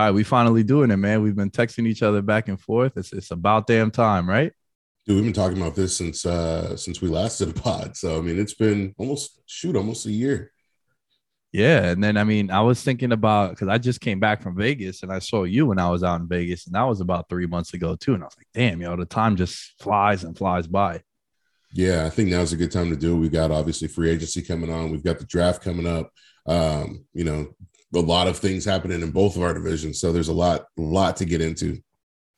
[0.00, 1.20] All right, we finally doing it, man.
[1.20, 2.96] We've been texting each other back and forth.
[2.96, 4.50] It's it's about damn time, right?
[5.04, 7.98] Dude, we've been talking about this since uh since we last did a pod.
[7.98, 10.52] So I mean, it's been almost shoot, almost a year.
[11.52, 14.56] Yeah, and then I mean, I was thinking about because I just came back from
[14.56, 17.28] Vegas and I saw you when I was out in Vegas, and that was about
[17.28, 18.14] three months ago too.
[18.14, 21.02] And I was like, damn, yo, the time just flies and flies by.
[21.74, 23.18] Yeah, I think now's a good time to do it.
[23.18, 24.92] We've got obviously free agency coming on.
[24.92, 26.10] We've got the draft coming up.
[26.46, 27.54] Um, you know,
[27.94, 30.00] a lot of things happening in both of our divisions.
[30.00, 31.80] So there's a lot, lot to get into.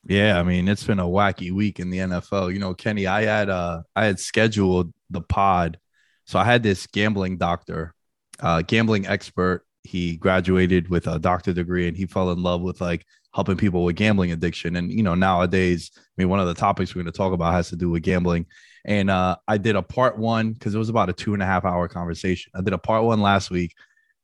[0.05, 2.52] Yeah, I mean, it's been a wacky week in the NFL.
[2.52, 5.78] You know, Kenny, I had uh I had scheduled the pod.
[6.27, 7.95] So I had this gambling doctor,
[8.41, 9.65] uh gambling expert.
[9.84, 13.84] He graduated with a doctor degree and he fell in love with like helping people
[13.84, 14.77] with gambling addiction.
[14.77, 17.69] And you know, nowadays, I mean, one of the topics we're to talk about has
[17.69, 18.47] to do with gambling.
[18.84, 21.47] And uh I did a part one because it was about a two and a
[21.47, 22.50] half hour conversation.
[22.56, 23.73] I did a part one last week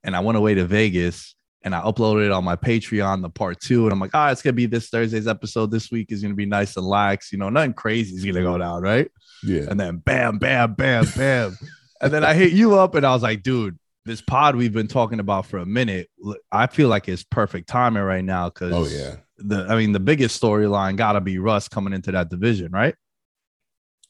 [0.08, 3.60] and I went away to Vegas and I uploaded it on my Patreon, the part
[3.60, 3.84] two.
[3.84, 5.70] And I'm like, all right, it's gonna be this Thursday's episode.
[5.70, 8.56] This week is gonna be nice and lax, you know, nothing crazy is gonna go
[8.56, 9.10] down, right?
[9.44, 9.66] Yeah.
[9.68, 11.58] And then bam, bam, bam, bam.
[12.00, 14.88] and then I hit you up and I was like, dude, this pod we've been
[14.88, 16.08] talking about for a minute,
[16.50, 19.16] I feel like it's perfect timing right now because oh yeah.
[19.36, 22.94] The I mean, the biggest storyline gotta be Russ coming into that division, right?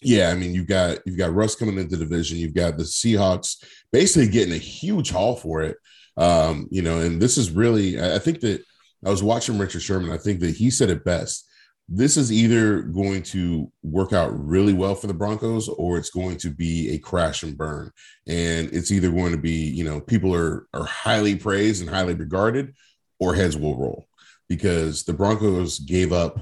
[0.00, 2.38] Yeah, I mean, you've got you've got Russ coming into the division.
[2.38, 5.76] You've got the Seahawks basically getting a huge haul for it.
[6.16, 8.62] Um, you know, and this is really, I think that
[9.06, 10.10] I was watching Richard Sherman.
[10.10, 11.46] I think that he said it best.
[11.88, 16.36] This is either going to work out really well for the Broncos or it's going
[16.38, 17.90] to be a crash and burn.
[18.26, 22.14] And it's either going to be, you know, people are are highly praised and highly
[22.14, 22.74] regarded,
[23.20, 24.08] or heads will roll
[24.48, 26.40] because the Broncos gave up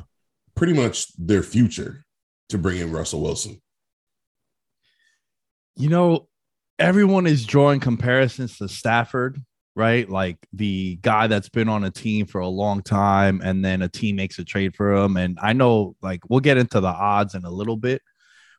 [0.54, 2.05] pretty much their future
[2.50, 3.60] to bring in Russell Wilson.
[5.76, 6.28] You know,
[6.78, 9.40] everyone is drawing comparisons to Stafford
[9.76, 10.08] right?
[10.08, 13.88] Like the guy that's been on a team for a long time and then a
[13.88, 15.18] team makes a trade for him.
[15.18, 18.00] And I know like we'll get into the odds in a little bit,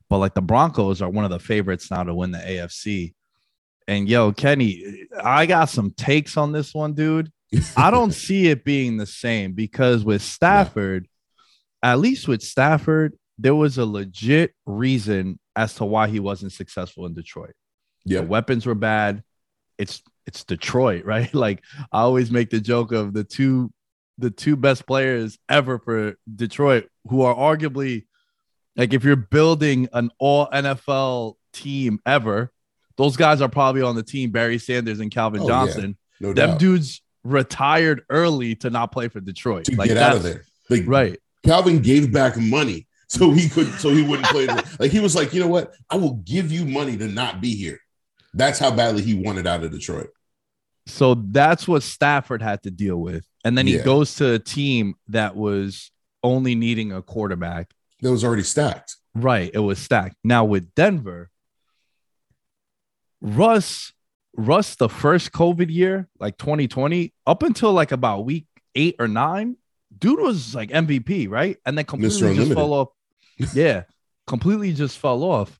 [0.09, 3.15] but like the Broncos are one of the favorites now to win the AFC.
[3.87, 7.31] And yo, Kenny, I got some takes on this one, dude.
[7.77, 11.07] I don't see it being the same because with Stafford,
[11.83, 11.93] yeah.
[11.93, 17.05] at least with Stafford, there was a legit reason as to why he wasn't successful
[17.05, 17.53] in Detroit.
[18.05, 19.23] Yeah, weapons were bad.
[19.77, 21.33] It's it's Detroit, right?
[21.33, 23.71] Like I always make the joke of the two
[24.17, 28.05] the two best players ever for Detroit who are arguably
[28.75, 32.51] like if you're building an all NFL team ever,
[32.95, 35.97] those guys are probably on the team Barry Sanders and Calvin oh, Johnson.
[36.19, 36.27] Yeah.
[36.27, 36.59] No Them doubt.
[36.59, 39.65] dudes retired early to not play for Detroit.
[39.65, 40.43] To like get out of there.
[40.69, 41.19] Like, right.
[41.45, 44.47] Calvin gave back money so he could so he wouldn't play.
[44.79, 45.73] like he was like, you know what?
[45.89, 47.79] I will give you money to not be here.
[48.33, 50.09] That's how badly he wanted out of Detroit.
[50.85, 53.25] So that's what Stafford had to deal with.
[53.43, 53.83] And then he yeah.
[53.83, 55.91] goes to a team that was
[56.23, 57.71] only needing a quarterback.
[58.01, 58.95] That was already stacked.
[59.13, 59.51] Right.
[59.53, 60.15] It was stacked.
[60.23, 61.29] Now with Denver,
[63.21, 63.91] Russ,
[64.35, 69.57] Russ, the first COVID year, like 2020, up until like about week eight or nine,
[69.97, 71.57] dude was like MVP, right?
[71.65, 72.89] And then completely just fell off.
[73.53, 73.83] Yeah,
[74.25, 75.59] completely just fell off.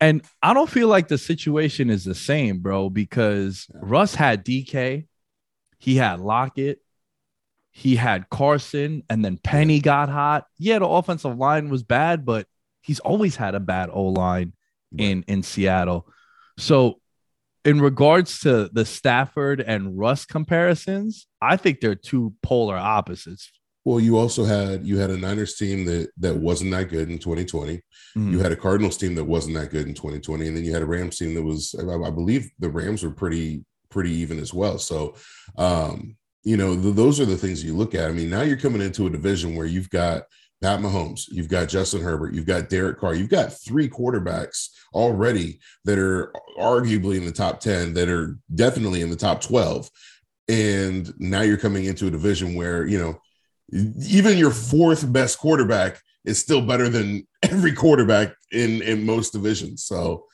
[0.00, 3.66] And I don't feel like the situation is the same, bro, because.
[3.74, 5.06] Russ had DK,
[5.78, 6.80] he had Lockett,
[7.70, 10.46] he had Carson, and then Penny got hot.
[10.58, 12.46] Yeah, the offensive line was bad, but
[12.82, 14.52] he's always had a bad O line
[14.96, 16.06] in in Seattle.
[16.58, 17.00] So,
[17.64, 23.50] in regards to the Stafford and Russ comparisons, I think they're two polar opposites
[23.84, 27.18] well, you also had you had a Niners team that that wasn't that good in
[27.18, 27.76] 2020.
[27.76, 28.32] Mm-hmm.
[28.32, 30.82] You had a Cardinals team that wasn't that good in 2020, and then you had
[30.82, 34.54] a Rams team that was, I, I believe, the Rams were pretty pretty even as
[34.54, 34.78] well.
[34.78, 35.14] So,
[35.56, 38.08] um, you know, the, those are the things you look at.
[38.08, 40.22] I mean, now you're coming into a division where you've got
[40.62, 45.58] Pat Mahomes, you've got Justin Herbert, you've got Derek Carr, you've got three quarterbacks already
[45.84, 49.90] that are arguably in the top 10, that are definitely in the top 12.
[50.48, 53.20] And now you're coming into a division where, you know,
[53.72, 59.84] even your fourth best quarterback is still better than every quarterback in in most divisions.
[59.84, 60.26] So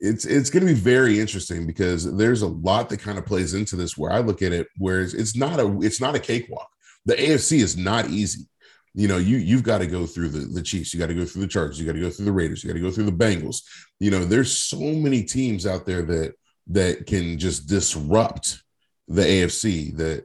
[0.00, 3.54] it's it's going to be very interesting because there's a lot that kind of plays
[3.54, 3.96] into this.
[3.96, 6.68] Where I look at it, whereas it's not a it's not a cakewalk.
[7.06, 8.46] The AFC is not easy.
[8.94, 11.24] You know, you you've got to go through the the Chiefs, you got to go
[11.24, 13.04] through the Chargers, you got to go through the Raiders, you got to go through
[13.04, 13.62] the Bengals.
[14.00, 16.34] You know, there's so many teams out there that
[16.68, 18.62] that can just disrupt
[19.06, 20.24] the AFC that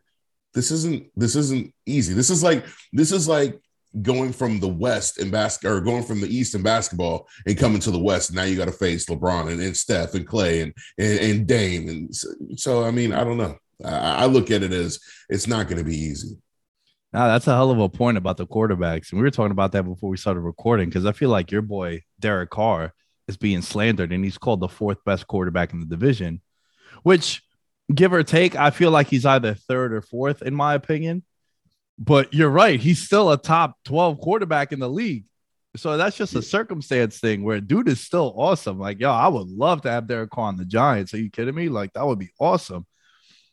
[0.56, 2.14] this isn't this isn't easy.
[2.14, 3.60] This is like this is like
[4.02, 7.80] going from the West in basketball or going from the East in basketball and coming
[7.80, 8.34] to the West.
[8.34, 11.88] Now you got to face LeBron and, and Steph and Clay and, and, and Dame.
[11.88, 13.56] And so, so, I mean, I don't know.
[13.84, 15.00] I, I look at it as
[15.30, 16.38] it's not going to be easy.
[17.14, 19.72] Now that's a hell of a point about the quarterbacks, and we were talking about
[19.72, 22.94] that before we started recording because I feel like your boy Derek Carr
[23.30, 26.42] is being slandered, and he's called the fourth best quarterback in the division,
[27.04, 27.42] which
[27.94, 31.24] give or take, I feel like he's either third or fourth in my opinion.
[31.98, 35.26] But you're right, he's still a top 12 quarterback in the league.
[35.78, 38.80] So that's just a circumstance thing where dude is still awesome.
[38.80, 41.14] Like, yo, I would love to have Derek Carr on the Giants.
[41.14, 41.70] Are you kidding me?
[41.70, 42.86] Like, that would be awesome.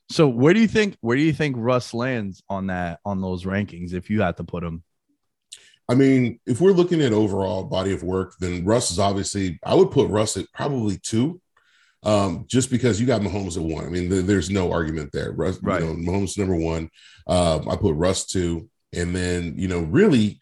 [0.09, 3.45] So where do you think where do you think Russ lands on that on those
[3.45, 4.83] rankings if you had to put him?
[5.89, 9.75] I mean, if we're looking at overall body of work, then Russ is obviously I
[9.75, 11.41] would put Russ at probably two.
[12.05, 13.87] Um, just because you got Mahomes at one.
[13.87, 15.33] I mean, th- there's no argument there.
[15.33, 15.81] Russ, right.
[15.81, 16.91] you know, Mahomes number one.
[17.27, 20.41] Um, I put Russ two, and then you know, really,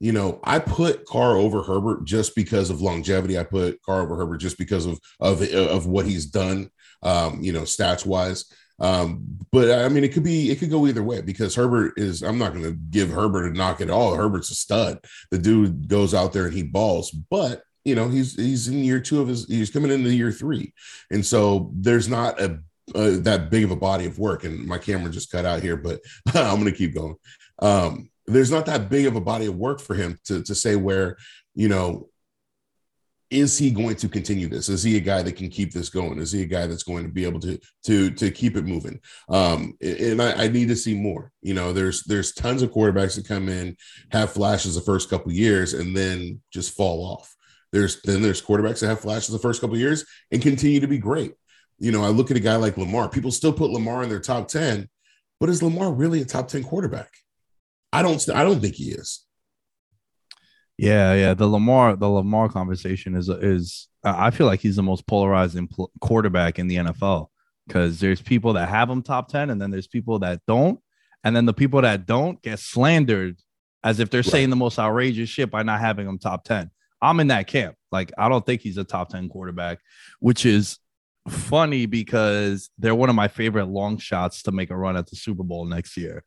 [0.00, 3.38] you know, I put Carr over Herbert just because of longevity.
[3.38, 6.70] I put Carr over Herbert just because of of of what he's done,
[7.02, 8.46] um, you know, stats wise.
[8.82, 12.22] Um, but I mean, it could be it could go either way because Herbert is.
[12.22, 14.14] I'm not going to give Herbert a knock at all.
[14.14, 14.98] Herbert's a stud.
[15.30, 19.00] The dude goes out there and he balls, but you know he's he's in year
[19.00, 19.46] two of his.
[19.46, 20.72] He's coming into year three,
[21.10, 22.60] and so there's not a
[22.94, 24.44] uh, that big of a body of work.
[24.44, 26.00] And my camera just cut out here, but
[26.34, 27.16] I'm going to keep going.
[27.58, 30.76] Um, there's not that big of a body of work for him to, to say
[30.76, 31.16] where,
[31.54, 32.08] you know,
[33.30, 34.68] is he going to continue this?
[34.68, 36.18] Is he a guy that can keep this going?
[36.18, 39.00] Is he a guy that's going to be able to to to keep it moving?
[39.30, 41.32] Um, and I, I need to see more.
[41.40, 43.74] You know, there's there's tons of quarterbacks that come in,
[44.10, 47.31] have flashes the first couple years, and then just fall off.
[47.72, 50.98] There's then there's quarterbacks that have flashes the first couple years and continue to be
[50.98, 51.32] great.
[51.78, 53.08] You know, I look at a guy like Lamar.
[53.08, 54.88] People still put Lamar in their top ten,
[55.40, 57.10] but is Lamar really a top ten quarterback?
[57.92, 58.28] I don't.
[58.30, 59.24] I don't think he is.
[60.78, 61.34] Yeah, yeah.
[61.34, 63.88] The Lamar, the Lamar conversation is is.
[64.04, 67.28] I feel like he's the most polarizing pl- quarterback in the NFL
[67.66, 70.78] because there's people that have him top ten, and then there's people that don't,
[71.24, 73.38] and then the people that don't get slandered
[73.84, 74.30] as if they're right.
[74.30, 76.70] saying the most outrageous shit by not having him top ten.
[77.02, 77.74] I'm in that camp.
[77.90, 79.80] Like I don't think he's a top ten quarterback,
[80.20, 80.78] which is
[81.28, 85.16] funny because they're one of my favorite long shots to make a run at the
[85.16, 86.24] Super Bowl next year.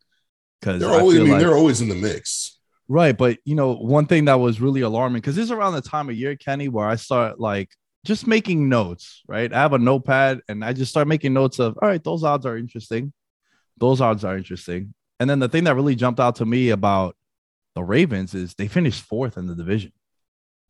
[0.60, 2.60] Because they're always, I, mean, like, they're always in the mix.
[2.88, 3.18] Right.
[3.18, 6.10] But, you know, one thing that was really alarming because this is around the time
[6.10, 7.69] of year, Kenny, where I start like
[8.06, 9.51] just making notes, right?
[9.51, 12.45] I have a notepad and I just start making notes of, all right, those odds
[12.45, 13.12] are interesting.
[13.78, 14.94] Those odds are interesting.
[15.19, 17.16] And then the thing that really jumped out to me about
[17.74, 19.92] the Ravens is they finished fourth in the division.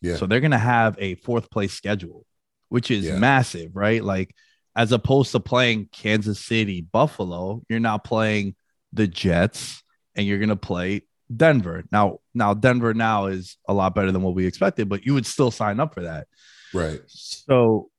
[0.05, 0.17] Yeah.
[0.17, 2.25] So they're going to have a fourth place schedule,
[2.69, 3.17] which is yeah.
[3.17, 4.03] massive, right?
[4.03, 4.33] Like,
[4.75, 8.55] as opposed to playing Kansas City, Buffalo, you're now playing
[8.91, 9.81] the Jets
[10.15, 11.01] and you're going to play
[11.35, 11.83] Denver.
[11.91, 15.25] Now, now Denver now is a lot better than what we expected, but you would
[15.25, 16.27] still sign up for that.
[16.73, 17.01] Right.
[17.07, 17.89] So,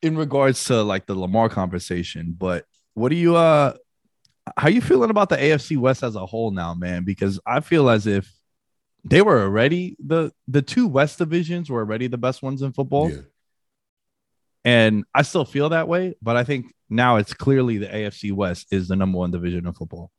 [0.00, 2.64] in regards to like the Lamar conversation, but
[2.94, 3.74] what do you uh
[4.56, 7.04] how are you feeling about the AFC West as a whole now, man?
[7.04, 8.32] Because I feel as if
[9.04, 13.10] they were already the the two West divisions were already the best ones in football.
[13.10, 13.20] Yeah.
[14.64, 18.66] And I still feel that way, but I think now it's clearly the AFC West
[18.70, 20.10] is the number one division of football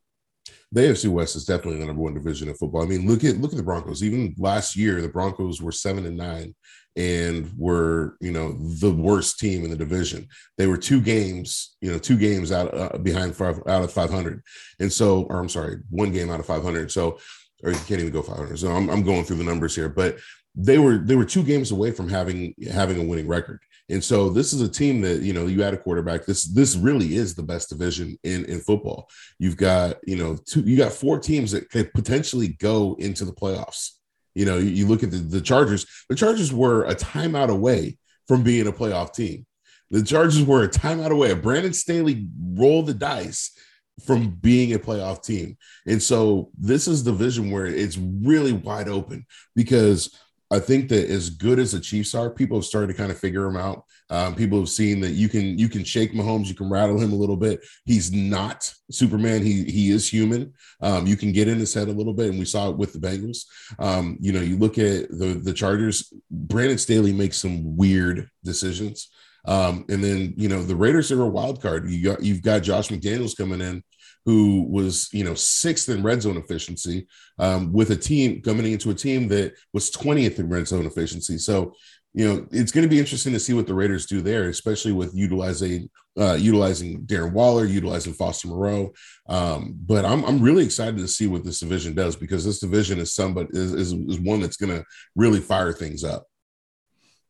[0.72, 2.84] the AFC West is definitely the number one division of football.
[2.84, 4.04] I mean, look at look at the Broncos.
[4.04, 6.56] Even last year, the Broncos were seven and nine
[6.96, 10.28] and were you know the worst team in the division.
[10.58, 14.12] They were two games, you know, two games out uh, behind five out of five
[14.12, 14.44] hundred,
[14.80, 16.92] and so, or I'm sorry, one game out of five hundred.
[16.92, 17.20] So,
[17.64, 18.60] or you can't even go five hundred.
[18.60, 20.18] So I'm, I'm going through the numbers here, but
[20.56, 23.60] they were they were two games away from having having a winning record.
[23.92, 26.26] And so this is a team that, you know, you had a quarterback.
[26.26, 29.10] This this really is the best division in in football.
[29.40, 33.34] You've got, you know, two you got four teams that could potentially go into the
[33.34, 33.94] playoffs.
[34.36, 35.88] You know, you, you look at the, the Chargers.
[36.08, 37.98] The Chargers were a timeout away
[38.28, 39.48] from being a playoff team.
[39.90, 41.34] The Chargers were a timeout away.
[41.34, 43.58] Brandon Staley rolled the dice
[44.06, 45.58] from being a playoff team.
[45.86, 49.26] And so this is the vision where it's really wide open
[49.56, 50.16] because–
[50.52, 53.20] I think that as good as the Chiefs are, people have started to kind of
[53.20, 53.84] figure them out.
[54.10, 57.14] Um, people have seen that you can you can shake Mahomes, you can rattle him
[57.14, 57.64] a little bit.
[57.86, 59.44] He's not Superman.
[59.44, 60.54] He he is human.
[60.82, 62.94] Um, you can get in his head a little bit, and we saw it with
[62.94, 63.46] the Bengals.
[63.78, 66.12] Um, you know, you look at the the Chargers.
[66.32, 69.10] Brandon Staley makes some weird decisions,
[69.46, 71.88] um, and then you know the Raiders are a wild card.
[71.88, 73.84] You got you've got Josh McDaniels coming in
[74.30, 77.08] who was you know sixth in red zone efficiency
[77.40, 81.40] um, with a team coming into a team that was 20th in red zone efficiency.
[81.40, 81.74] So
[82.14, 84.92] you know it's going to be interesting to see what the raiders do there especially
[84.92, 88.92] with utilizing uh, utilizing darren waller utilizing foster moreau.
[89.28, 93.00] Um, but I'm, I'm really excited to see what this division does because this division
[93.00, 96.28] is somebody is, is, is one that's going to really fire things up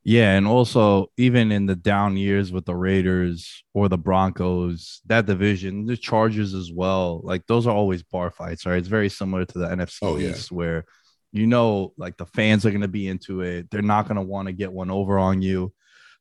[0.09, 5.27] Yeah, and also even in the down years with the Raiders or the Broncos, that
[5.27, 8.79] division, the Chargers as well, like those are always bar fights, right?
[8.79, 10.57] It's very similar to the NFC oh, East yeah.
[10.57, 10.85] where
[11.31, 13.69] you know like the fans are going to be into it.
[13.69, 15.71] They're not going to want to get one over on you.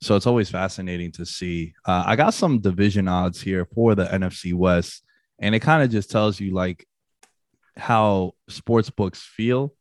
[0.03, 1.73] So it's always fascinating to see.
[1.83, 5.03] Uh, I got some division odds here for the NFC West,
[5.39, 6.87] and it kind of just tells you like
[7.79, 9.73] how sports books feel,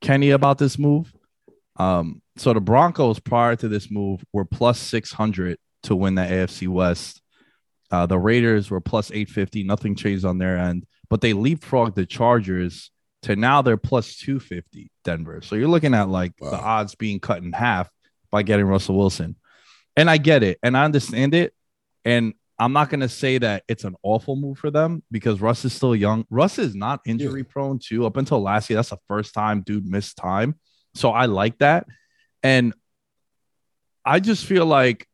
[0.00, 1.12] Kenny, about this move.
[1.82, 6.68] Um, so the Broncos prior to this move were plus 600 to win the AFC
[6.68, 7.20] West.
[7.90, 9.64] Uh, the Raiders were plus 850.
[9.64, 12.90] Nothing changed on their end, but they leapfrogged the Chargers
[13.22, 15.40] to now they're plus 250 Denver.
[15.42, 16.50] So you're looking at like wow.
[16.50, 17.90] the odds being cut in half
[18.30, 19.36] by getting Russell Wilson.
[19.96, 21.52] And I get it and I understand it.
[22.04, 25.64] And I'm not going to say that it's an awful move for them because Russ
[25.64, 26.24] is still young.
[26.30, 28.06] Russ is not injury prone too.
[28.06, 30.54] Up until last year, that's the first time dude missed time.
[30.94, 31.86] So I like that.
[32.42, 32.74] And
[34.04, 35.06] I just feel like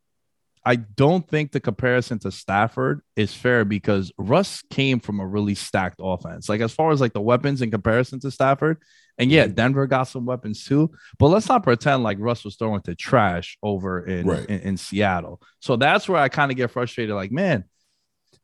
[0.64, 5.54] I don't think the comparison to Stafford is fair because Russ came from a really
[5.54, 6.48] stacked offense.
[6.48, 8.78] Like as far as like the weapons in comparison to Stafford,
[9.18, 9.54] and yeah, mm-hmm.
[9.54, 10.90] Denver got some weapons too.
[11.18, 14.44] But let's not pretend like Russ was throwing to trash over in, right.
[14.46, 15.40] in, in Seattle.
[15.60, 17.14] So that's where I kind of get frustrated.
[17.14, 17.64] Like, man,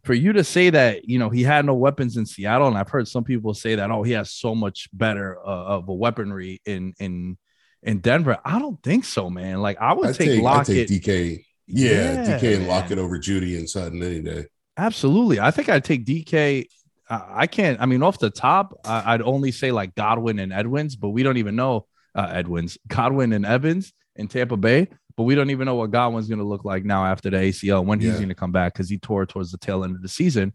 [0.05, 2.91] for you to say that you know he had no weapons in Seattle, and I've
[2.91, 6.61] heard some people say that oh he has so much better uh, of a weaponry
[6.65, 7.39] in in
[7.83, 8.39] in Denver.
[8.45, 9.61] I don't think so, man.
[9.61, 10.89] Like I would take, take Lockett.
[10.89, 11.45] Take DK.
[11.67, 14.47] Yeah, yeah DK and Lockett over Jeudy and Sutton any day.
[14.77, 15.41] Absolutely.
[15.41, 16.67] I think I'd take DK.
[17.09, 17.81] I can't.
[17.81, 21.37] I mean, off the top, I'd only say like Godwin and Edwins, but we don't
[21.37, 24.89] even know uh, Edwards, Godwin and Evans in Tampa Bay.
[25.17, 27.85] But we don't even know what Godwin's going to look like now after the ACL
[27.85, 28.17] when he's yeah.
[28.17, 30.53] going to come back because he tore towards the tail end of the season.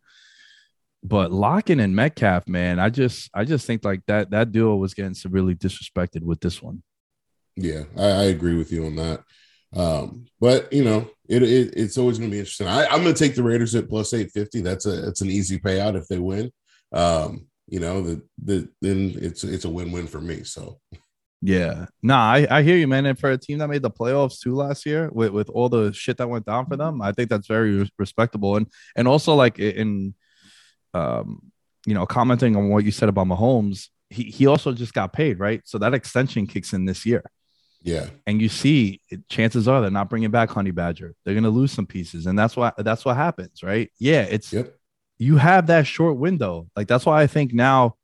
[1.01, 4.93] But Lockett and Metcalf, man, I just I just think like that that duo was
[4.93, 6.83] getting severely disrespected with this one.
[7.55, 9.23] Yeah, I, I agree with you on that.
[9.73, 12.67] Um, but you know, it, it it's always going to be interesting.
[12.67, 14.59] I, am going to take the Raiders at plus eight fifty.
[14.59, 16.51] That's a that's an easy payout if they win.
[16.91, 20.43] Um, you know, the the then it's it's a win win for me.
[20.43, 20.79] So.
[21.41, 23.05] Yeah, nah, I, I hear you, man.
[23.05, 25.93] And for a team that made the playoffs too last year, with, with all the
[25.93, 28.57] shit that went down for them, I think that's very respectable.
[28.57, 30.15] And and also like in,
[30.93, 31.51] um,
[31.85, 35.39] you know, commenting on what you said about Mahomes, he he also just got paid,
[35.39, 35.61] right?
[35.63, 37.23] So that extension kicks in this year.
[37.81, 38.09] Yeah.
[38.27, 41.15] And you see, chances are they're not bringing back Honey Badger.
[41.23, 43.89] They're going to lose some pieces, and that's why that's what happens, right?
[43.99, 44.75] Yeah, it's yep.
[45.17, 46.67] you have that short window.
[46.75, 47.95] Like that's why I think now,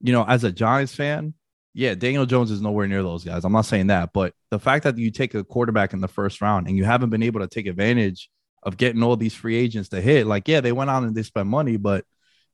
[0.00, 1.34] you know, as a Giants fan,
[1.72, 3.44] yeah, Daniel Jones is nowhere near those guys.
[3.44, 6.40] I'm not saying that, but the fact that you take a quarterback in the first
[6.40, 8.28] round and you haven't been able to take advantage
[8.62, 11.22] of getting all these free agents to hit, like yeah, they went out and they
[11.22, 12.04] spent money, but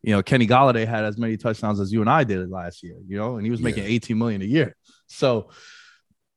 [0.03, 2.97] you know, Kenny Golladay had as many touchdowns as you and I did last year,
[3.07, 3.91] you know, and he was making yeah.
[3.91, 4.77] 18 million a year.
[5.09, 5.49] So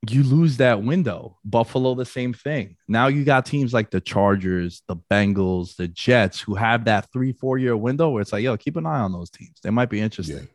[0.08, 1.38] you lose that window.
[1.44, 2.78] Buffalo, the same thing.
[2.88, 7.34] Now you got teams like the Chargers, the Bengals, the Jets, who have that three,
[7.34, 9.60] four year window where it's like, yo, keep an eye on those teams.
[9.62, 10.48] They might be interesting.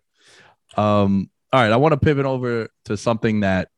[0.76, 1.02] Yeah.
[1.02, 3.69] Um, all right, I want to pivot over to something that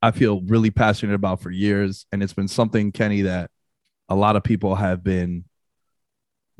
[0.00, 3.50] I feel really passionate about for years, and it's been something, Kenny, that
[4.08, 5.46] a lot of people have been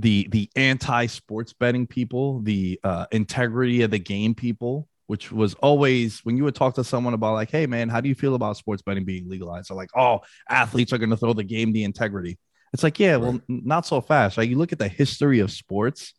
[0.00, 5.54] the the anti sports betting people, the uh, integrity of the game people which was
[5.54, 8.36] always when you would talk to someone about like, hey man, how do you feel
[8.36, 9.68] about sports betting being legalized?
[9.68, 12.38] They're like, oh, athletes are going to throw the game the integrity.
[12.72, 14.36] It's like, yeah, well, not so fast.
[14.36, 14.48] Right?
[14.48, 16.14] You look at the history of sports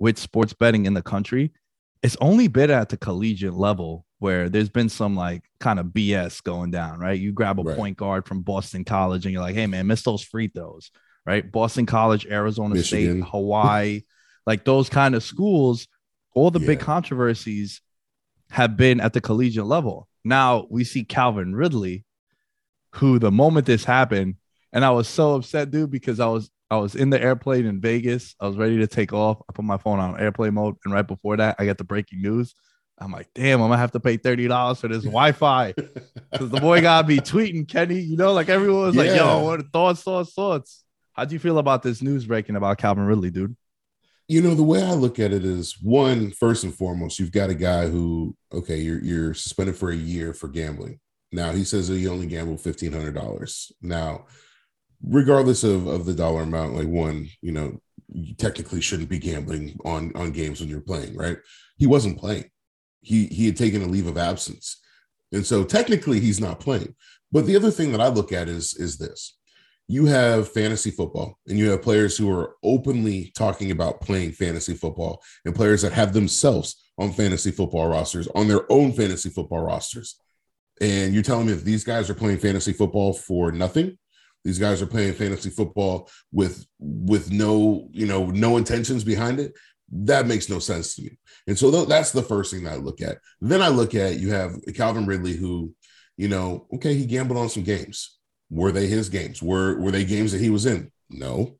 [0.00, 1.52] with sports betting in the country,
[2.02, 6.42] it's only been at the collegiate level where there's been some like kind of BS
[6.42, 7.18] going down, right?
[7.18, 7.76] You grab a right.
[7.76, 10.90] point guard from Boston College and you're like, hey man, miss those free throws,
[11.24, 11.50] right?
[11.50, 13.22] Boston College, Arizona Michigan.
[13.22, 14.02] State, Hawaii,
[14.46, 15.86] like those kind of schools,
[16.34, 16.66] all the yeah.
[16.66, 17.80] big controversies
[18.50, 20.08] have been at the collegiate level.
[20.24, 22.04] Now we see Calvin Ridley,
[22.96, 24.36] who the moment this happened,
[24.72, 27.80] and I was so upset, dude, because I was I was in the airplane in
[27.80, 28.34] Vegas.
[28.40, 29.40] I was ready to take off.
[29.48, 32.20] I put my phone on airplane mode, and right before that, I got the breaking
[32.20, 32.54] news.
[32.98, 35.72] I'm like, damn, I'm gonna have to pay thirty dollars for this Wi-Fi
[36.32, 38.00] because the boy gotta be tweeting Kenny.
[38.00, 39.02] You know, like everyone was yeah.
[39.02, 42.78] like, "Yo, what thoughts, thoughts, thoughts?" How do you feel about this news breaking about
[42.78, 43.56] Calvin Ridley, dude?
[44.28, 47.50] you know the way i look at it is one first and foremost you've got
[47.50, 51.00] a guy who okay you're, you're suspended for a year for gambling
[51.32, 54.26] now he says that he only gambled $1500 now
[55.06, 57.80] regardless of, of the dollar amount like one you know
[58.12, 61.38] you technically shouldn't be gambling on on games when you're playing right?
[61.76, 62.50] He wasn't playing.
[63.00, 64.80] He he had taken a leave of absence.
[65.32, 66.94] And so technically he's not playing.
[67.30, 69.36] But the other thing that i look at is is this.
[69.90, 74.74] You have fantasy football and you have players who are openly talking about playing fantasy
[74.74, 79.60] football and players that have themselves on fantasy football rosters, on their own fantasy football
[79.60, 80.20] rosters.
[80.80, 83.98] And you're telling me if these guys are playing fantasy football for nothing,
[84.44, 89.52] these guys are playing fantasy football with with no, you know, no intentions behind it.
[89.90, 91.18] That makes no sense to me.
[91.46, 93.18] And so that's the first thing that I look at.
[93.40, 95.74] Then I look at you have Calvin Ridley, who,
[96.16, 98.18] you know, okay, he gambled on some games.
[98.50, 99.42] Were they his games?
[99.42, 100.90] Were were they games that he was in?
[101.10, 101.58] No.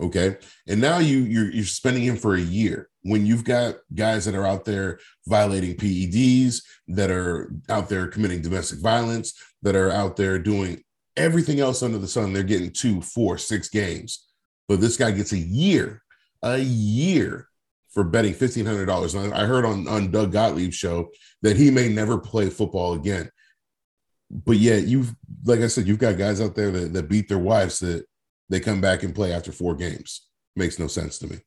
[0.00, 0.36] Okay.
[0.66, 4.34] And now you you're you're spending him for a year when you've got guys that
[4.34, 10.16] are out there violating PEDs, that are out there committing domestic violence, that are out
[10.16, 10.82] there doing
[11.16, 12.32] everything else under the sun.
[12.32, 14.26] They're getting two, four, six games.
[14.68, 16.02] But this guy gets a year,
[16.42, 17.48] a year
[17.90, 19.14] for betting fifteen hundred dollars.
[19.14, 21.10] I heard on on Doug Gottlieb's show
[21.42, 23.30] that he may never play football again.
[24.30, 27.38] But yet, you've like I said, you've got guys out there that, that beat their
[27.38, 28.06] wives that
[28.48, 30.28] they come back and play after four games.
[30.56, 31.38] Makes no sense to me.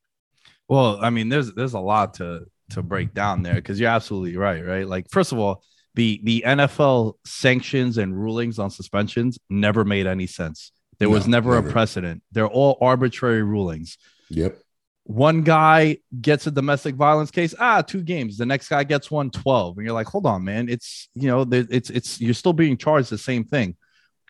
[0.68, 4.36] Well, I mean, there's there's a lot to to break down there because you're absolutely
[4.36, 4.86] right, right?
[4.86, 5.62] Like, first of all,
[5.98, 10.70] the the NFL sanctions and rulings on suspensions never made any sense.
[11.00, 12.22] There no, was never, never, a precedent.
[12.30, 13.98] They're all arbitrary rulings.
[14.30, 14.60] Yep.
[15.02, 18.36] One guy gets a domestic violence case, ah, two games.
[18.36, 19.78] The next guy gets one 12.
[19.78, 20.68] And you're like, hold on, man.
[20.68, 23.74] It's, you know, it's, it's, you're still being charged the same thing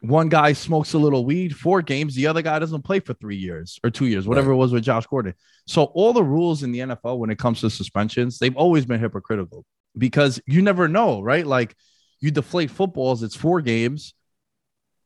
[0.01, 2.15] one guy smokes a little weed, four games.
[2.15, 4.55] The other guy doesn't play for three years or two years, whatever right.
[4.55, 5.35] it was with Josh Gordon.
[5.67, 9.01] So all the rules in the NFL when it comes to suspensions, they've always been
[9.01, 9.65] hypocritical
[9.99, 11.47] because you never know, right?
[11.47, 11.77] Like
[12.21, 14.15] you deflate footballs, it's four games.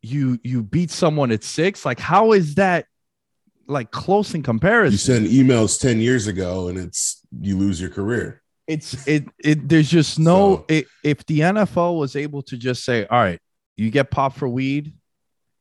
[0.02, 1.84] You you beat someone at six.
[1.84, 2.86] Like how is that
[3.66, 4.92] like close in comparison?
[4.92, 8.42] You send emails ten years ago and it's you lose your career.
[8.66, 9.68] It's it it.
[9.68, 10.56] There's just no.
[10.56, 10.64] So.
[10.68, 13.40] It, if the NFL was able to just say, all right
[13.76, 14.92] you get popped for weed,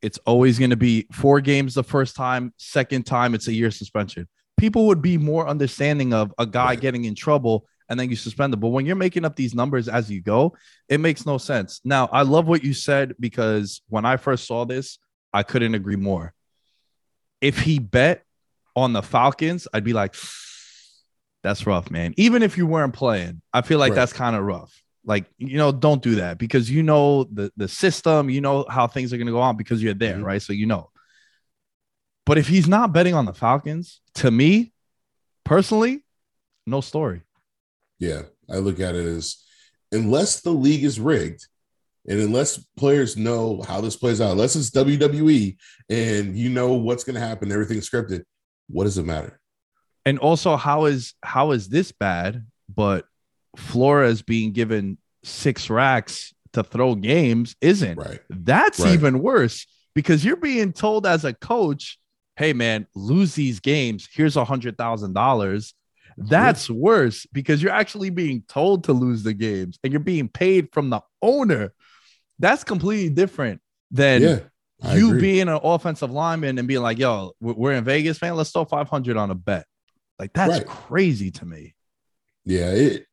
[0.00, 3.70] it's always going to be four games the first time, second time, it's a year
[3.70, 4.28] suspension.
[4.56, 6.80] People would be more understanding of a guy right.
[6.80, 8.60] getting in trouble and then you suspend them.
[8.60, 10.56] But when you're making up these numbers as you go,
[10.88, 11.82] it makes no sense.
[11.84, 14.98] Now, I love what you said because when I first saw this,
[15.30, 16.32] I couldn't agree more.
[17.42, 18.24] If he bet
[18.74, 20.14] on the Falcons, I'd be like,
[21.42, 22.14] that's rough, man.
[22.16, 23.96] Even if you weren't playing, I feel like right.
[23.96, 24.72] that's kind of rough.
[25.04, 28.86] Like, you know, don't do that because you know the, the system, you know how
[28.86, 30.24] things are going to go on because you're there, mm-hmm.
[30.24, 30.40] right?
[30.40, 30.88] So you know.
[32.24, 34.72] But if he's not betting on the Falcons, to me
[35.44, 36.06] personally,
[36.66, 37.20] no story.
[38.02, 39.44] Yeah, I look at it as
[39.92, 41.46] unless the league is rigged
[42.08, 45.56] and unless players know how this plays out, unless it's WWE
[45.88, 48.24] and you know what's going to happen, everything's scripted,
[48.68, 49.40] what does it matter?
[50.04, 52.44] And also, how is how is this bad?
[52.68, 53.04] But
[53.56, 57.98] Flores being given six racks to throw games isn't.
[57.98, 58.18] Right.
[58.28, 58.94] That's right.
[58.94, 62.00] even worse because you're being told as a coach,
[62.34, 64.08] hey man, lose these games.
[64.12, 65.72] Here's a hundred thousand dollars.
[66.16, 70.72] That's worse because you're actually being told to lose the games and you're being paid
[70.72, 71.72] from the owner.
[72.38, 75.20] That's completely different than yeah, you agree.
[75.20, 78.34] being an offensive lineman and being like, yo, we're in Vegas, man.
[78.34, 79.66] Let's throw 500 on a bet.
[80.18, 80.66] Like, that's right.
[80.66, 81.74] crazy to me.
[82.44, 82.70] Yeah.
[82.70, 83.06] It,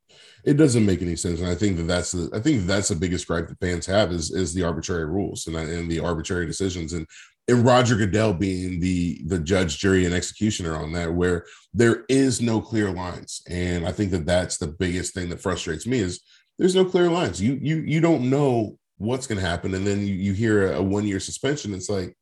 [0.44, 1.40] it doesn't make any sense.
[1.42, 4.12] And I think that that's the I think that's the biggest gripe that fans have
[4.12, 7.06] is is the arbitrary rules and, and the arbitrary decisions and
[7.50, 12.42] and Roger Goodell being the the judge, jury, and executioner on that, where there is
[12.42, 13.42] no clear lines.
[13.50, 16.22] And I think that that's the biggest thing that frustrates me is
[16.58, 17.42] there's no clear lines.
[17.42, 20.78] You you you don't know what's going to happen, and then you, you hear a,
[20.78, 21.74] a one year suspension.
[21.74, 22.16] It's like,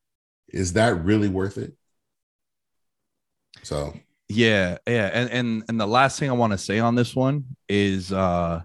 [0.49, 1.73] is that really worth it?
[3.63, 3.93] So
[4.29, 7.45] yeah, yeah, and and and the last thing I want to say on this one
[7.69, 8.61] is, uh,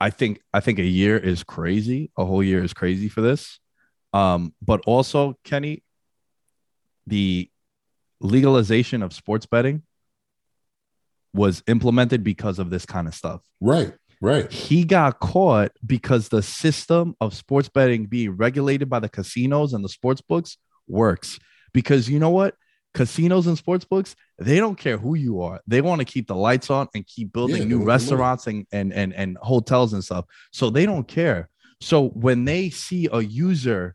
[0.00, 2.10] I think I think a year is crazy.
[2.16, 3.58] A whole year is crazy for this.
[4.12, 5.82] Um, but also, Kenny,
[7.06, 7.50] the
[8.20, 9.82] legalization of sports betting
[11.32, 13.42] was implemented because of this kind of stuff.
[13.60, 14.50] Right, right.
[14.50, 19.84] He got caught because the system of sports betting being regulated by the casinos and
[19.84, 20.56] the sports books
[20.88, 21.38] works.
[21.72, 22.54] Because you know what?
[22.96, 25.60] casinos and sports books, they don't care who you are.
[25.66, 28.92] They want to keep the lights on and keep building yeah, new restaurants and, and
[28.92, 30.24] and and hotels and stuff.
[30.52, 31.48] So they don't care.
[31.80, 33.94] So when they see a user,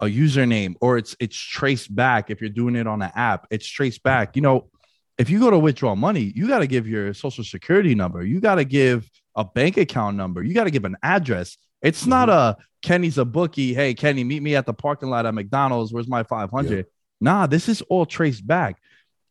[0.00, 3.66] a username, or it's it's traced back, if you're doing it on an app, it's
[3.66, 4.36] traced back.
[4.36, 4.70] You know,
[5.18, 8.24] if you go to withdraw money, you got to give your social security number.
[8.24, 10.42] You got to give a bank account number.
[10.42, 11.58] You got to give an address.
[11.82, 12.10] It's mm-hmm.
[12.10, 13.74] not a Kenny's a bookie.
[13.74, 15.92] Hey, Kenny, meet me at the parking lot at McDonald's.
[15.92, 16.76] Where's my 500?
[16.76, 16.82] Yeah.
[17.20, 18.80] Nah, this is all traced back.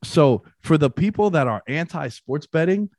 [0.04, 2.90] So for the people that are anti-sports betting,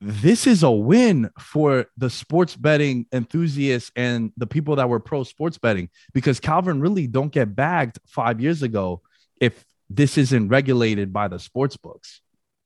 [0.00, 5.24] this is a win for the sports betting enthusiasts and the people that were pro
[5.24, 9.02] sports betting because Calvin really don't get bagged five years ago
[9.40, 12.20] if this isn't regulated by the sports books.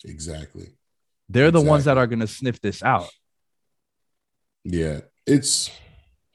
[0.04, 0.68] Exactly.
[1.28, 1.64] They're exactly.
[1.64, 3.08] the ones that are going to sniff this out.
[4.64, 5.70] Yeah, it's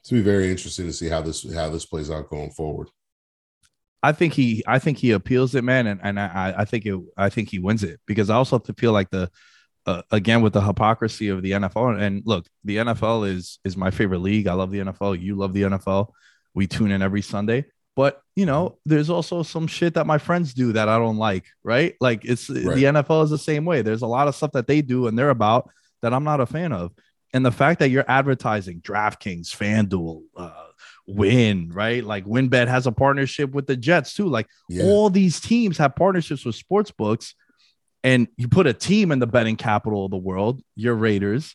[0.04, 2.88] to be very interesting to see how this how this plays out going forward.
[4.02, 6.98] I think he I think he appeals it, man, and, and I I think it
[7.16, 9.30] I think he wins it because I also have to feel like the
[9.88, 13.90] uh, again with the hypocrisy of the NFL and look, the NFL is is my
[13.90, 14.46] favorite league.
[14.46, 15.20] I love the NFL.
[15.20, 16.08] You love the NFL.
[16.54, 17.64] We tune in every Sunday.
[17.96, 21.46] But you know, there's also some shit that my friends do that I don't like,
[21.64, 21.94] right?
[22.00, 22.74] Like it's right.
[22.74, 23.80] the NFL is the same way.
[23.80, 25.70] There's a lot of stuff that they do and they're about
[26.02, 26.92] that I'm not a fan of.
[27.32, 30.66] And the fact that you're advertising DraftKings, FanDuel, uh,
[31.06, 32.04] Wynn, right?
[32.04, 34.28] Like WynnBET has a partnership with the Jets too.
[34.28, 34.84] Like yeah.
[34.84, 37.34] all these teams have partnerships with sports books,
[38.08, 41.54] and you put a team in the betting capital of the world, your Raiders.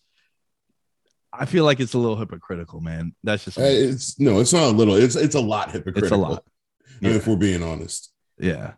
[1.32, 3.16] I feel like it's a little hypocritical, man.
[3.24, 4.94] That's just it's no, it's not a little.
[4.94, 6.04] It's it's a lot hypocritical.
[6.04, 6.44] It's a lot.
[7.02, 7.12] Yeah.
[7.12, 8.12] If we're being honest.
[8.38, 8.74] Yeah.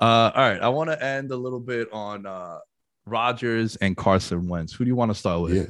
[0.00, 0.60] Uh, all right.
[0.60, 2.58] I want to end a little bit on uh
[3.06, 4.74] Rodgers and Carson Wentz.
[4.74, 5.54] Who do you want to start with?
[5.54, 5.66] Yeah.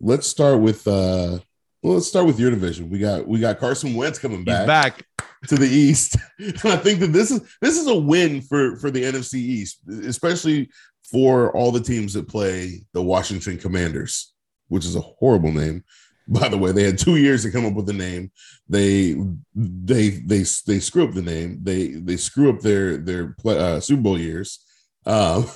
[0.00, 1.38] Let's start with uh
[1.82, 2.88] well, let's start with your division.
[2.88, 5.06] We got we got Carson Wentz coming back, He's back
[5.48, 6.16] to the East.
[6.38, 9.78] And I think that this is this is a win for for the NFC East,
[9.88, 10.68] especially
[11.10, 14.34] for all the teams that play the Washington Commanders,
[14.68, 15.84] which is a horrible name.
[16.26, 18.32] By the way, they had two years to come up with the name.
[18.68, 19.14] They
[19.54, 21.60] they they they screw up the name.
[21.62, 24.64] They they screw up their their uh, Super Bowl years.
[25.06, 25.46] Um,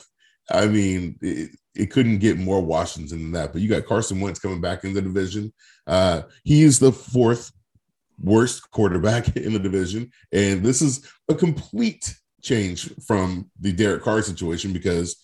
[0.50, 3.52] I mean, it, it couldn't get more Washington than that.
[3.52, 5.52] But you got Carson Wentz coming back in the division.
[5.86, 7.50] Uh, he is the fourth
[8.20, 14.22] worst quarterback in the division, and this is a complete change from the Derek Carr
[14.22, 15.16] situation because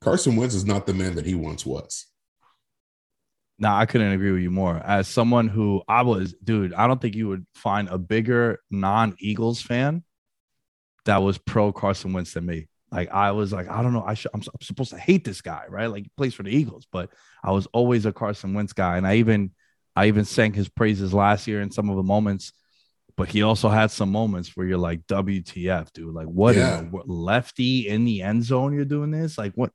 [0.00, 2.06] Carson Wentz is not the man that he once was.
[3.58, 4.76] No, I couldn't agree with you more.
[4.76, 9.60] As someone who I was, dude, I don't think you would find a bigger non-Eagles
[9.62, 10.04] fan
[11.06, 12.68] that was pro Carson Wentz than me.
[12.92, 15.40] Like I was like, I don't know, I should, I'm, I'm, supposed to hate this
[15.40, 15.86] guy, right?
[15.86, 17.10] Like he plays for the Eagles, but
[17.42, 19.50] I was always a Carson Wentz guy, and I even
[19.98, 22.52] I even sang his praises last year in some of the moments.
[23.16, 26.14] But he also had some moments where you're like, WTF, dude?
[26.14, 26.78] Like, what, yeah.
[26.78, 28.72] in, what lefty in the end zone?
[28.72, 29.36] You're doing this?
[29.36, 29.72] Like, what,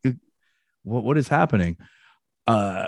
[0.84, 1.76] what, what is happening?
[2.48, 2.88] Uh,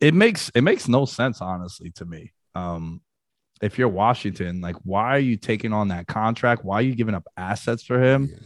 [0.00, 2.32] it makes it makes no sense, honestly, to me.
[2.56, 3.00] Um,
[3.60, 6.64] if you're Washington, like, why are you taking on that contract?
[6.64, 8.28] Why are you giving up assets for him?
[8.28, 8.38] Yeah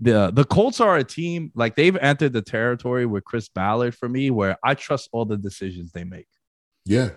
[0.00, 4.08] the the Colts are a team like they've entered the territory with Chris Ballard for
[4.08, 6.26] me where I trust all the decisions they make.
[6.86, 7.10] Yeah.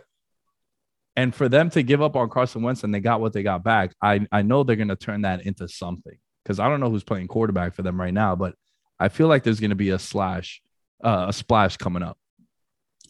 [1.16, 3.64] And for them to give up on Carson Wentz and they got what they got
[3.64, 6.90] back, I I know they're going to turn that into something because I don't know
[6.90, 8.56] who's playing quarterback for them right now, but
[9.00, 10.62] I feel like there's going to be a slash,
[11.04, 12.18] uh, a splash coming up.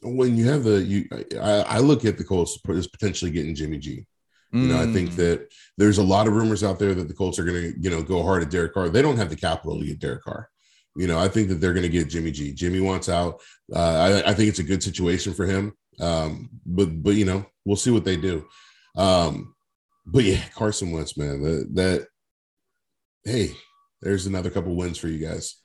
[0.01, 1.07] When you have the you,
[1.41, 4.05] I, I look at the Colts as potentially getting Jimmy G.
[4.53, 5.15] You know, I think mm.
[5.15, 7.89] that there's a lot of rumors out there that the Colts are going to, you
[7.89, 8.87] know, go hard at Derek Carr.
[8.89, 10.47] They don't have the capital to get Derek Carr.
[10.95, 12.53] You know, I think that they're going to get Jimmy G.
[12.53, 13.41] Jimmy wants out.
[13.75, 15.73] Uh, I, I, think it's a good situation for him.
[15.99, 18.45] Um, but but you know, we'll see what they do.
[18.95, 19.56] Um,
[20.06, 22.08] but yeah, Carson Wentz, man, that, that
[23.23, 23.51] hey,
[24.01, 25.56] there's another couple wins for you guys.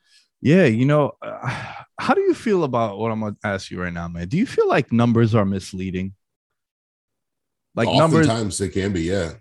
[0.40, 3.82] Yeah, you know, uh, how do you feel about what I'm going to ask you
[3.82, 4.28] right now, man?
[4.28, 6.14] Do you feel like numbers are misleading?
[7.74, 9.32] Like Oftentimes numbers, it can be, yeah.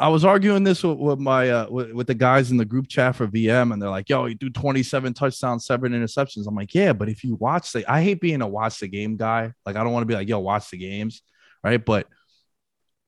[0.00, 2.86] I was arguing this with, with my uh, with, with, the guys in the group
[2.88, 6.72] chat for VM, and they're like, "Yo, you do 27 touchdowns, seven interceptions." I'm like,
[6.72, 9.52] "Yeah, but if you watch the, I hate being a watch the game guy.
[9.66, 11.22] Like, I don't want to be like, yo, watch the games,
[11.64, 12.06] right?" But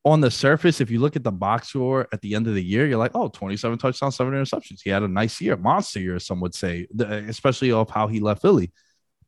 [0.03, 2.63] on the surface, if you look at the box score at the end of the
[2.63, 4.81] year, you're like, "Oh, 27 touchdowns, seven interceptions.
[4.83, 8.41] He had a nice year, monster year, some would say, especially off how he left
[8.41, 8.73] Philly."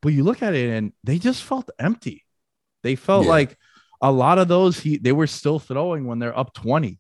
[0.02, 2.26] But you look at it, and they just felt empty.
[2.82, 3.32] They felt yeah.
[3.32, 3.58] like
[4.02, 7.00] a lot of those he they were still throwing when they're up 20.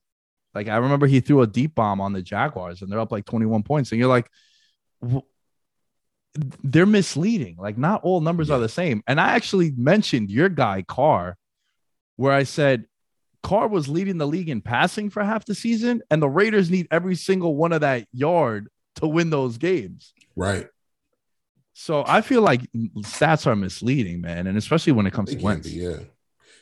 [0.53, 3.25] Like I remember he threw a deep bomb on the Jaguars and they're up like
[3.25, 3.91] 21 points.
[3.91, 4.29] And you're like,
[6.63, 7.57] they're misleading.
[7.57, 8.55] Like not all numbers yeah.
[8.55, 9.03] are the same.
[9.07, 11.37] And I actually mentioned your guy Carr,
[12.15, 12.85] where I said
[13.43, 16.87] Carr was leading the league in passing for half the season, and the Raiders need
[16.89, 20.13] every single one of that yard to win those games.
[20.35, 20.67] Right.
[21.73, 22.61] So I feel like
[22.99, 25.67] stats are misleading, man, and especially when it comes they to Wentz.
[25.67, 25.97] Be, yeah,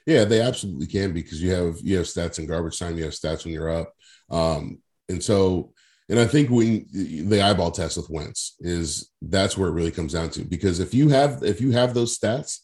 [0.05, 3.13] yeah, they absolutely can because you have you have stats in garbage time, you have
[3.13, 3.93] stats when you're up,
[4.29, 5.73] um, and so
[6.09, 10.13] and I think when the eyeball test with Wentz is that's where it really comes
[10.13, 12.59] down to because if you have if you have those stats,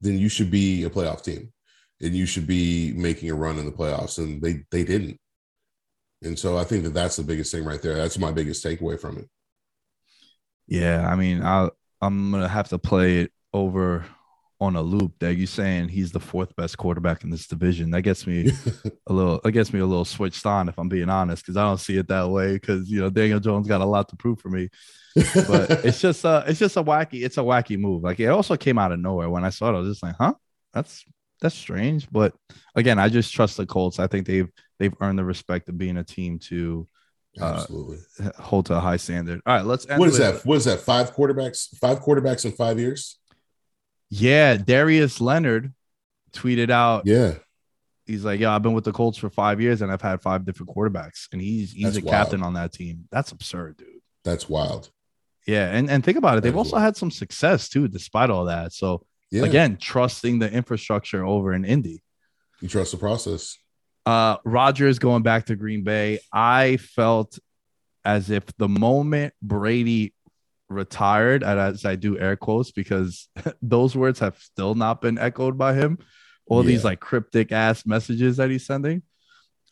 [0.00, 1.52] then you should be a playoff team,
[2.02, 5.18] and you should be making a run in the playoffs, and they they didn't,
[6.22, 7.94] and so I think that that's the biggest thing right there.
[7.94, 9.28] That's my biggest takeaway from it.
[10.66, 11.70] Yeah, I mean, I
[12.02, 14.04] I'm gonna have to play it over
[14.60, 17.90] on a loop that you're saying he's the fourth best quarterback in this division.
[17.90, 18.50] That gets me
[19.06, 21.64] a little that gets me a little switched on if I'm being honest, because I
[21.64, 22.54] don't see it that way.
[22.54, 24.68] Because you know, Daniel Jones got a lot to prove for me.
[25.14, 28.02] but it's just uh it's just a wacky, it's a wacky move.
[28.02, 29.76] Like it also came out of nowhere when I saw it.
[29.76, 30.34] I was just like, huh?
[30.72, 31.04] That's
[31.40, 32.08] that's strange.
[32.10, 32.34] But
[32.74, 33.98] again, I just trust the Colts.
[33.98, 36.86] I think they've they've earned the respect of being a team to
[37.40, 37.98] uh, Absolutely.
[38.38, 39.40] hold to a high standard.
[39.44, 39.98] All right, let's end.
[39.98, 40.46] What is with- that?
[40.46, 40.80] What is that?
[40.80, 41.76] Five quarterbacks?
[41.78, 43.18] Five quarterbacks in five years?
[44.20, 45.72] Yeah, Darius Leonard
[46.32, 47.02] tweeted out.
[47.06, 47.34] Yeah.
[48.06, 50.44] He's like, "Yeah, I've been with the Colts for five years, and I've had five
[50.44, 53.08] different quarterbacks, and he's he's That's a captain on that team.
[53.10, 53.88] That's absurd, dude."
[54.24, 54.90] That's wild.
[55.46, 56.42] Yeah, and and think about it.
[56.42, 56.84] They've also wild.
[56.84, 58.72] had some success too, despite all that.
[58.72, 59.44] So Yeah.
[59.44, 62.02] again, trusting the infrastructure over in Indy.
[62.60, 63.58] You trust the process.
[64.06, 66.18] Uh, Rodgers going back to Green Bay.
[66.32, 67.38] I felt
[68.04, 70.12] as if the moment Brady
[70.68, 73.28] retired, and as I do air quotes because
[73.62, 75.98] those words have still not been echoed by him.
[76.46, 79.02] All these like cryptic ass messages that he's sending.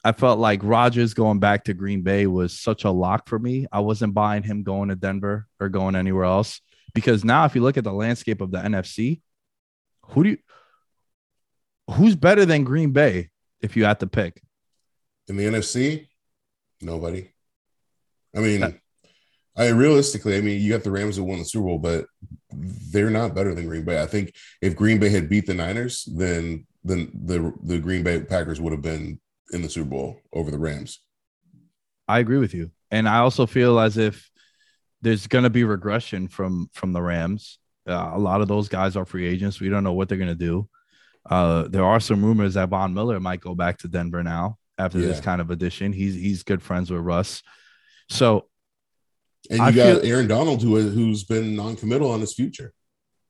[0.05, 3.67] I felt like Rodgers going back to Green Bay was such a lock for me.
[3.71, 6.61] I wasn't buying him going to Denver or going anywhere else
[6.95, 9.21] because now, if you look at the landscape of the NFC,
[10.07, 10.39] who do you,
[11.91, 14.43] who's better than Green Bay if you had to pick?
[15.29, 16.09] In the NFC,
[16.81, 17.31] nobody.
[18.35, 18.81] I mean, That-
[19.57, 22.07] I realistically, I mean, you got the Rams that won the Super Bowl, but
[22.51, 24.03] they're not better than Green Bay.
[24.03, 28.21] I think if Green Bay had beat the Niners, then then the the Green Bay
[28.21, 29.21] Packers would have been
[29.53, 31.01] in the Super Bowl over the Rams.
[32.09, 34.31] I agree with you, and I also feel as if
[35.03, 37.59] there's going to be regression from from the Rams.
[37.87, 39.61] Uh, a lot of those guys are free agents.
[39.61, 40.69] We don't know what they're going to do.
[41.29, 44.99] Uh, there are some rumors that Von Miller might go back to Denver now after
[44.99, 45.93] this kind of addition.
[45.93, 47.43] He's he's good friends with Russ,
[48.09, 48.47] so
[49.51, 52.73] And you I got feel- Aaron Donald, who who's been non-committal on his future.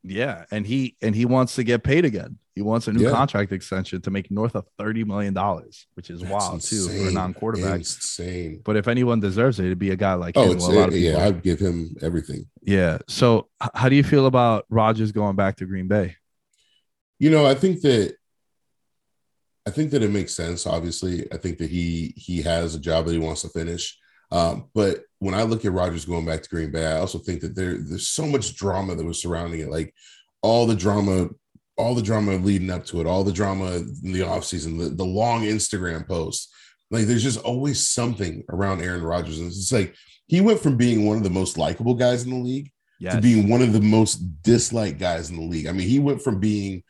[0.04, 2.38] yeah, and he and he wants to get paid again.
[2.54, 3.12] He wants a new Yeah.
[3.12, 7.08] contract extension to make north of thirty million dollars, which is That's wild too for
[7.08, 7.78] a non-quarterback.
[7.78, 8.60] Insane.
[8.62, 10.56] But if anyone deserves it, it'd be a guy like Oh, him.
[10.56, 11.24] it's who a lot of yeah.
[11.24, 12.46] I'd give him everything.
[12.60, 12.98] yeah.
[13.08, 16.16] So how do you feel about Rodgers going back to Green Bay?
[17.18, 18.16] You know, I think that
[19.64, 20.66] I think that it makes sense.
[20.66, 23.96] Obviously, I think that he he has a job that he wants to finish.
[24.32, 27.42] Um, but when I look at Rodgers going back to Green Bay, I also think
[27.42, 29.70] that there there's so much drama that was surrounding it.
[29.70, 29.94] Like
[30.40, 31.28] all the drama,
[31.76, 35.04] all the drama leading up to it, all the drama in the offseason, the, the
[35.04, 36.50] long Instagram posts.
[36.90, 39.38] Like there's just always something around Aaron Rodgers.
[39.38, 39.94] And it's like
[40.26, 43.16] he went from being one of the most likable guys in the league Yes.
[43.16, 45.66] to being one of the most disliked guys in the league.
[45.66, 46.84] I mean, he went from being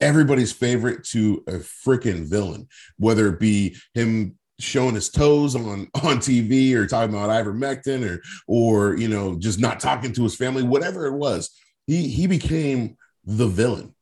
[0.00, 5.64] everybody's favorite to a freaking villain, whether it be him showing his toes on
[6.02, 10.36] on TV or talking about ivermectin or or you know just not talking to his
[10.36, 11.50] family, whatever it was.
[11.86, 13.94] He he became the villain,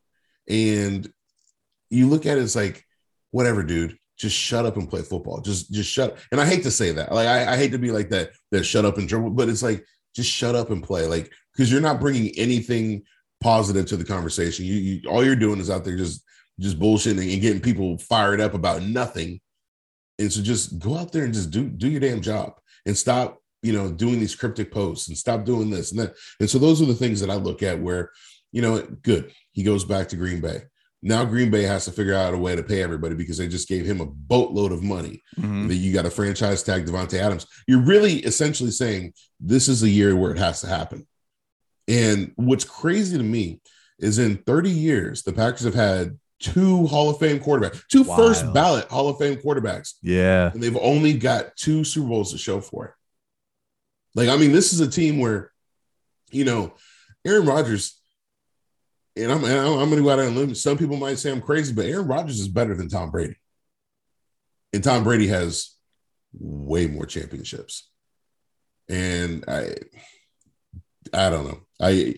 [0.49, 1.11] and
[1.91, 2.85] you look at it as like
[3.31, 3.99] whatever, dude.
[4.17, 5.41] Just shut up and play football.
[5.41, 6.19] Just just shut.
[6.31, 7.13] And I hate to say that.
[7.13, 8.31] Like I, I hate to be like that.
[8.53, 9.31] That shut up and dribble.
[9.31, 11.07] But it's like just shut up and play.
[11.07, 13.03] Like because you're not bringing anything
[13.41, 14.65] positive to the conversation.
[14.65, 16.23] You, you all you're doing is out there just
[16.61, 19.41] just bullshitting and getting people fired up about nothing.
[20.19, 22.55] And so just go out there and just do do your damn job
[22.87, 26.15] and stop, you know, doing these cryptic posts and stop doing this and that.
[26.41, 28.11] And so those are the things that I look at where,
[28.53, 29.33] you know, good.
[29.53, 30.63] He goes back to Green Bay.
[31.03, 33.69] Now Green Bay has to figure out a way to pay everybody because they just
[33.69, 35.69] gave him a boatload of money Mhm.
[35.69, 37.47] that you got a franchise tag Davante Adams.
[37.67, 41.07] You're really essentially saying this is a year where it has to happen.
[41.89, 43.61] And what's crazy to me
[43.99, 46.19] is in 30 years, the Packers have had
[46.53, 48.19] two Hall of Fame quarterbacks, two Wild.
[48.19, 50.51] first ballot Hall of Fame quarterbacks, Yeah.
[50.53, 52.91] and they've only got two Super Bowls to show for it.
[54.15, 55.51] Like, I mean, this is a team where,
[56.31, 56.75] you know,
[57.27, 58.01] Aaron Rodgers,
[59.17, 60.55] and I'm, and I'm, I'm going to go out on a limb.
[60.55, 63.37] Some people might say I'm crazy, but Aaron Rodgers is better than Tom Brady.
[64.73, 65.71] And Tom Brady has
[66.33, 67.89] way more championships.
[68.89, 69.75] And I,
[71.13, 71.61] I don't know.
[71.81, 72.17] I,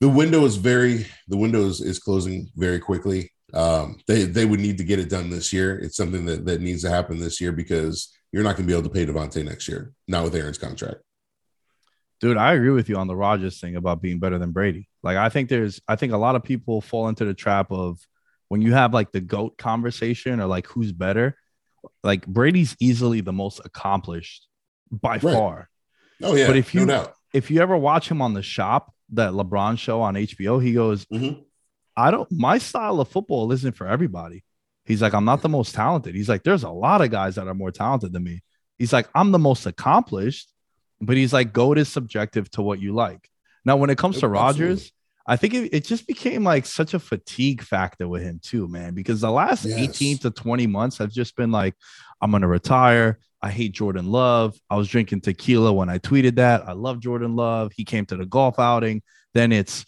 [0.00, 3.30] the window is very, the window is, is closing very quickly.
[3.54, 5.78] Um, they, they would need to get it done this year.
[5.78, 8.78] It's something that, that needs to happen this year because you're not going to be
[8.78, 10.96] able to pay Davante next year, not with Aaron's contract.
[12.20, 14.88] Dude, I agree with you on the Rodgers thing about being better than Brady.
[15.02, 17.98] Like, I think there's, I think a lot of people fall into the trap of
[18.48, 21.36] when you have like the GOAT conversation or like who's better,
[22.02, 24.46] like Brady's easily the most accomplished
[24.90, 25.22] by Right.
[25.22, 25.68] far.
[26.22, 27.08] Oh yeah, But if you- no.
[27.34, 31.04] If you ever watch him on the shop, that LeBron show on HBO, he goes,
[31.06, 31.44] Mhm.
[31.96, 34.44] I don't, my style of football isn't for everybody.
[34.84, 36.14] He's like, I'm not the most talented.
[36.14, 38.42] He's like, there's a lot of guys that are more talented than me.
[38.78, 40.50] He's like, I'm the most accomplished,
[41.00, 43.28] but he's like, GOAT is subjective to what you like.
[43.64, 44.92] Now, when it comes to Absolutely.
[45.30, 48.94] I think it, it just became like such a fatigue factor with him too, man,
[48.94, 49.78] because the last Yes.
[49.78, 51.74] 18 to 20 months have just been like,
[52.22, 53.18] I'm going to retire.
[53.42, 54.56] I hate Jordan Love.
[54.70, 56.66] I was drinking tequila when I tweeted that.
[56.66, 57.72] I love Jordan Love.
[57.76, 59.02] He came to the golf outing.
[59.34, 59.84] Then it's,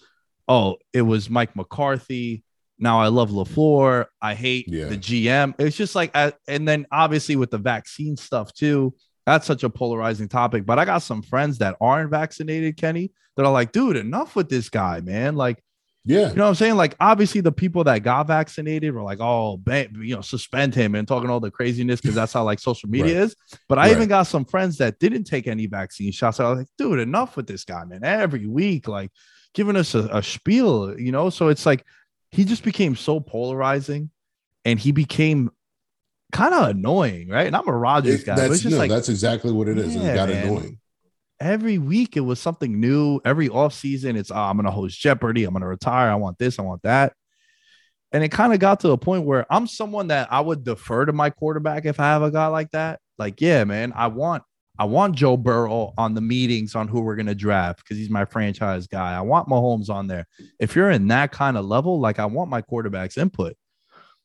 [0.46, 2.44] oh, it was Mike McCarthy.
[2.78, 4.06] Now I love LaFleur.
[4.22, 4.86] I hate Yeah.
[4.86, 5.54] the GM.
[5.58, 8.94] It's just like, I, and then obviously with the vaccine stuff too,
[9.30, 10.66] that's such a polarizing topic.
[10.66, 14.48] But I got some friends that aren't vaccinated, Kenny, that are like, dude, enough with
[14.48, 15.36] this guy, man.
[15.36, 15.62] Like,
[16.04, 16.30] Yeah.
[16.30, 16.76] you know what I'm saying?
[16.76, 20.94] Like, obviously, the people that got vaccinated were like, oh, ba- you know, suspend him
[20.94, 23.24] and talking all the craziness because that's how like social media Right.
[23.24, 23.36] is.
[23.68, 23.92] But I Right.
[23.96, 26.40] even got some friends that didn't take any vaccine shots.
[26.40, 28.02] I was like, dude, enough with this guy, man.
[28.02, 29.10] Every week, like
[29.54, 31.28] giving us a, a spiel, you know?
[31.30, 31.84] So it's like
[32.30, 34.10] he just became so polarizing
[34.64, 35.50] and he became
[36.30, 37.46] kind of annoying, right?
[37.46, 38.36] And I'm a Rodgers It- guy.
[38.36, 39.94] That's no, like that's exactly what it is.
[39.94, 40.46] Yeah, it got man.
[40.46, 40.78] annoying.
[41.40, 43.20] every week it was something new.
[43.24, 45.44] Every off season, it's oh, I'm gonna host Jeopardy.
[45.44, 46.10] I'm gonna retire.
[46.10, 46.58] I want this.
[46.58, 47.14] I want that.
[48.12, 51.06] And it kind of got to a point where I'm someone that I would defer
[51.06, 52.98] to my quarterback if I have a guy like that.
[53.18, 54.42] Like, yeah, man, I want
[54.78, 58.24] I want Joe Burrow on the meetings on who we're gonna draft because he's my
[58.24, 59.16] franchise guy.
[59.16, 60.26] I want Mahomes on there.
[60.58, 63.56] If you're in that kind of level, like I want my quarterback's input.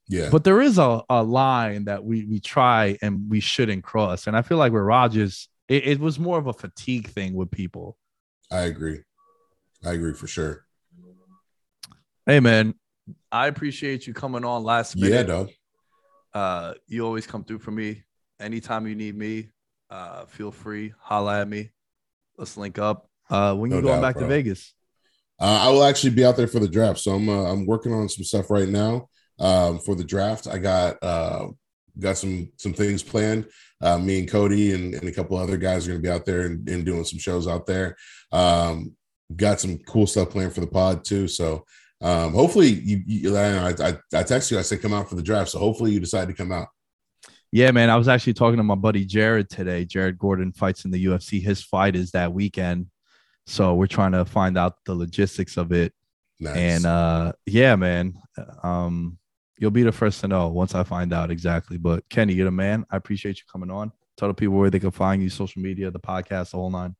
[0.07, 0.29] Yeah.
[0.29, 4.27] But there is a, a line that we we try and we shouldn't cross.
[4.27, 7.49] And I feel like with Rodgers, it, it was more of a fatigue thing with
[7.49, 7.97] people.
[8.51, 9.01] I agree.
[9.83, 10.65] I agree for sure.
[12.25, 12.75] Hey man,
[13.31, 15.27] I appreciate you coming on last Yeah, minute.
[15.27, 15.49] dog.
[16.33, 18.03] Uh, you always come through for me.
[18.39, 19.49] Anytime you need me,
[19.89, 21.71] uh, feel free, holla at me.
[22.37, 23.07] Let's link up.
[23.29, 24.27] Uh, when you No going doubt, back to.
[24.27, 24.73] Vegas?
[25.39, 26.99] Uh, I will actually be out there for the draft.
[26.99, 29.07] So I'm uh, I'm working on some stuff right now
[29.39, 30.47] um, for the draft.
[30.47, 31.47] I got uh,
[31.99, 33.47] got some some things planned.
[33.81, 36.25] Uh, me and Cody and, and a couple other guys are going to be out
[36.25, 37.97] there and, and doing some shows out there.
[38.31, 38.95] Um,
[39.35, 41.27] got some cool stuff planned for the pod too.
[41.27, 41.65] So
[42.01, 44.59] um, hopefully you, you I, I I text you.
[44.59, 45.51] I said come out for the draft.
[45.51, 46.67] So hopefully you decide to come out.
[47.51, 47.89] Yeah, man.
[47.89, 49.85] I was actually talking to my buddy Jared today.
[49.85, 51.41] Jared Gordon fights in the UFC.
[51.41, 52.87] His fight is that weekend.
[53.47, 55.93] So we're trying to find out the logistics of it.
[56.39, 56.57] Nice.
[56.57, 58.15] And uh yeah, man.
[58.61, 59.17] Um
[59.57, 61.77] you'll be the first to know once I find out exactly.
[61.77, 62.85] But Kenny, you're the man.
[62.89, 63.91] I appreciate you coming on.
[64.17, 66.95] Tell the people where they can find you, social media, the podcast, the whole nine.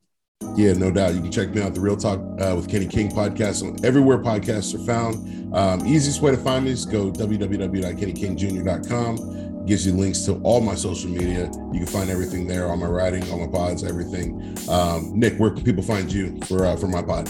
[0.56, 1.16] Yeah, no doubt.
[1.16, 4.18] You can check me out the Real Talk uh, with Kenny King podcast on everywhere
[4.18, 5.56] podcasts are found.
[5.56, 9.66] Um, easiest way to find me is go www.kennykingjr.com.
[9.66, 11.50] Gives you links to all my social media.
[11.72, 14.56] You can find everything there, all my writing, all my pods, everything.
[14.70, 17.30] Um, Nick, where can people find you for uh, for my pod?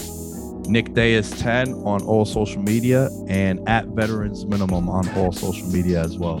[0.68, 5.66] Nick Day is 10 on all social media and at Veterans Minimum on all social
[5.68, 6.40] media as well.